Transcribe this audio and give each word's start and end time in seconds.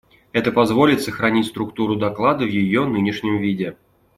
Это 0.31 0.51
позволит 0.51 1.01
сохранить 1.03 1.45
структуру 1.45 1.95
доклада 1.95 2.43
в 2.45 2.49
ее 2.49 2.85
нынешнем 2.87 3.37
виде. 3.37 3.77